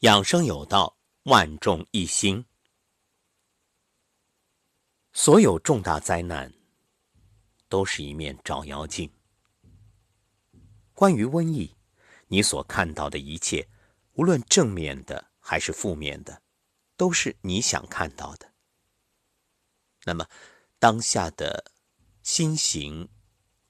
[0.00, 2.46] 养生有道，万众一心。
[5.12, 6.50] 所有重大灾难
[7.68, 9.12] 都是一面照妖镜。
[10.94, 11.76] 关于瘟疫，
[12.28, 13.68] 你所看到的一切，
[14.12, 16.40] 无论正面的还是负面的，
[16.96, 18.54] 都是你想看到的。
[20.04, 20.26] 那么，
[20.78, 21.72] 当下的
[22.22, 23.06] 新型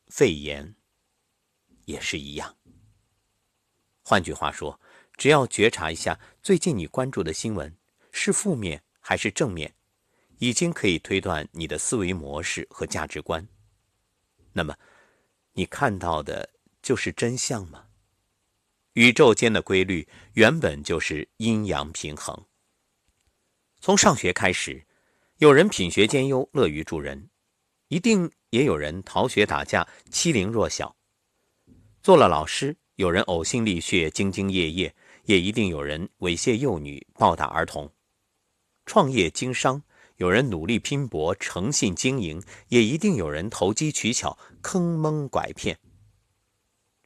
[0.07, 0.77] 肺炎
[1.87, 2.57] 也是一样。
[4.05, 4.81] 换句话说。
[5.21, 7.77] 只要觉察一下最近你关注的新闻
[8.11, 9.75] 是负面还是正面，
[10.39, 13.47] 已经可以推断你的思维模式和价值观。
[14.55, 14.75] 那么，
[15.53, 16.49] 你看到的
[16.81, 17.85] 就是真相吗？
[18.95, 22.47] 宇宙间的规律原本就是阴阳平衡。
[23.79, 24.87] 从上学开始，
[25.37, 27.29] 有人品学兼优，乐于助人，
[27.89, 30.97] 一定也有人逃学打架，欺凌弱小。
[32.03, 34.95] 做了老师，有人呕心沥血，兢兢业业。
[35.25, 37.89] 也一定有人猥亵幼女、暴打儿童；
[38.87, 39.83] 创业经商，
[40.17, 45.79] 有人努力拼搏、诚信经营；也一定有人投机取巧、坑蒙拐骗。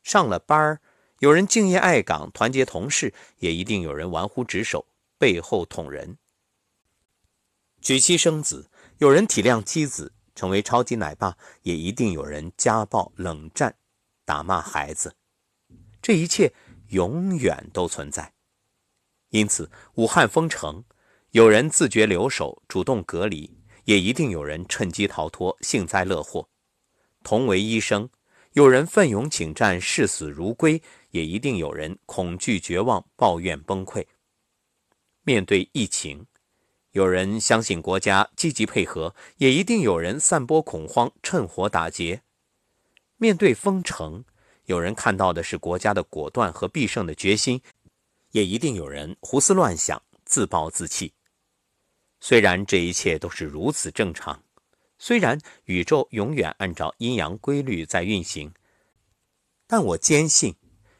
[0.02, 0.80] 上了班儿，
[1.20, 4.86] 有人敬业爱岗、团结同事；也一定有人玩忽职守、
[5.18, 6.18] 背后捅人。
[7.80, 13.76] 娶妻生子，有人体谅妻子，成为超级奶爸；也一定有人家暴、冷战、
[14.24, 15.14] 打骂孩子。
[16.00, 16.52] 这一切。
[16.88, 18.32] 永远都存在，
[19.30, 20.84] 因此，武汉封城，
[21.30, 26.48] 有人自觉留守，主动隔离，也一定有人趁机逃脱，幸灾乐祸。
[27.22, 28.08] 同为医生，
[28.52, 34.06] 有人奋勇请战，视死如归，也一定有人恐惧绝望，抱怨崩溃。
[35.22, 36.26] 面对疫情，
[36.92, 42.22] 有人相信国家，积极配合，也一定有人散播恐慌，趁火打劫。
[43.16, 44.24] 面对封城。
[44.66, 47.60] 有人看到的是国家的果断和必胜的决心，
[48.30, 51.12] 也一定有人胡思乱想、自暴自弃。
[52.20, 54.42] 虽然这一切都是如此正常，
[54.98, 58.52] 虽然宇宙永远按照阴阳规律在运行，
[59.66, 60.54] 但我坚信，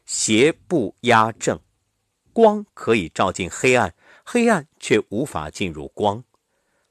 [0.05, 1.59] 邪不压正，
[2.31, 6.23] 光可以照进黑暗，黑暗却无法进入光。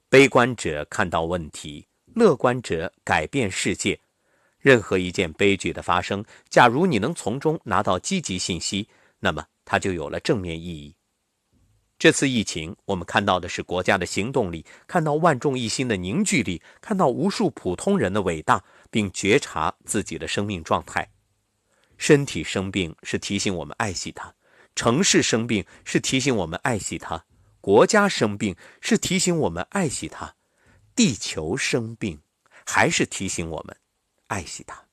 [0.08, 4.00] 悲观者看到问题，乐观者改变世界。
[4.64, 8.88] 任何一件悲剧的发生，假如你能从中拿到积极信息，
[9.20, 10.96] 那么它就有了正面意义。
[11.98, 21.06] 这次疫情，我们看到的是国家的行动力，看到万众一心的凝聚力，看到无数普通人的伟大，并觉察自己的生命状态。
[21.98, 24.32] 身体生病是提醒我们爱惜它，
[24.74, 27.22] 城市生病是提醒我们爱惜它，
[27.60, 30.34] 国家生病是提醒我们爱惜它，
[30.96, 32.18] 地球生病
[32.64, 33.76] 还是提醒我们。
[34.34, 34.84] 爱惜它。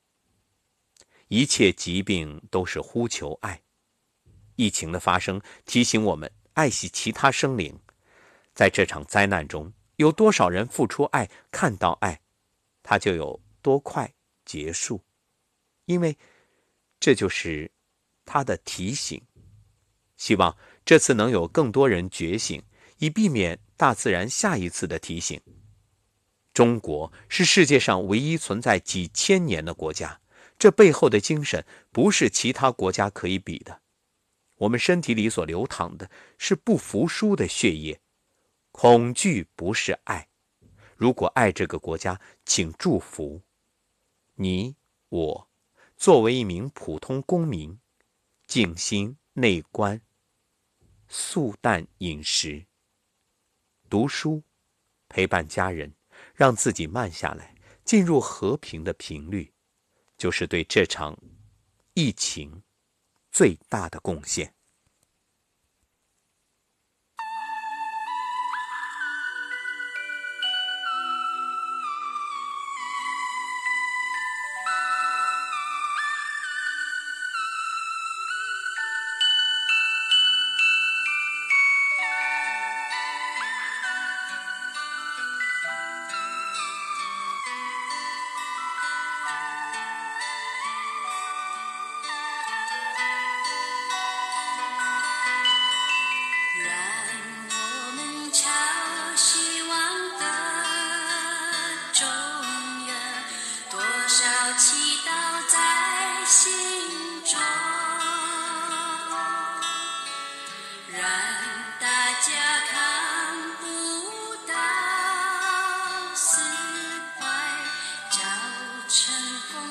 [1.29, 3.59] 一切疾病都是呼求爱。
[4.55, 7.79] 疫情的发生提醒我们爱惜其他生灵。
[8.53, 12.21] 在这场灾难中，有多少人付出爱、看到爱，
[12.83, 14.13] 它就有多快
[14.45, 15.01] 结束。
[15.85, 16.15] 因为
[16.99, 17.71] 这就是
[18.23, 19.19] 他的提醒。
[20.17, 22.61] 希望这次能有更多人觉醒，
[22.99, 25.41] 以避免大自然下一次的提醒。
[26.61, 30.21] 中国是世界上唯一存在几千年的国家，
[30.59, 33.81] 这背后的精神不是其他国家可以比的。
[34.57, 37.99] 我们身体里所流淌的是不服输的血液，
[38.71, 40.27] 恐惧不是爱。
[40.95, 43.41] 如果爱这个国家，请祝福
[44.35, 44.75] 你
[45.09, 45.49] 我。
[45.97, 47.79] 作为一名普通公民，
[48.45, 49.99] 静心内观，
[51.07, 52.67] 素淡饮食，
[53.89, 54.43] 读书，
[55.09, 55.95] 陪伴家人。
[56.33, 59.53] 让自己慢下来，进入和平的频率，
[60.17, 61.17] 就是对这场
[61.93, 62.63] 疫情
[63.31, 64.53] 最大的贡献。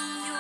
[0.01, 0.40] you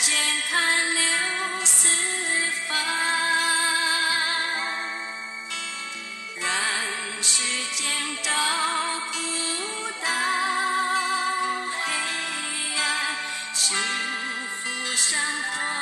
[0.00, 0.14] 剑
[0.48, 1.02] 潭流
[1.64, 1.88] 四
[2.68, 2.76] 方，
[6.36, 6.46] 让
[7.20, 7.42] 世
[7.74, 7.84] 间
[8.22, 8.30] 照
[9.12, 9.18] 不
[10.00, 10.06] 到
[11.82, 11.86] 黑
[12.76, 12.80] 暗，
[13.52, 13.76] 幸
[14.62, 15.18] 福闪
[15.52, 15.77] 光。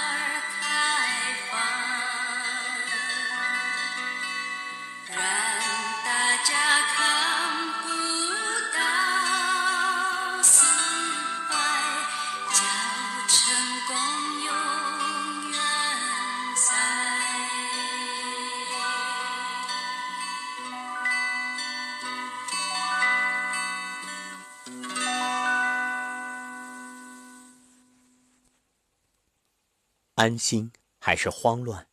[30.16, 31.88] 安心还是慌乱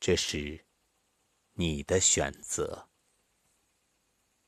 [0.00, 0.64] 这是
[1.52, 2.88] 你的选择。